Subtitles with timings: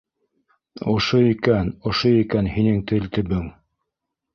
[0.93, 3.51] —Ошо икән, ошо икән һинең тел төбөң!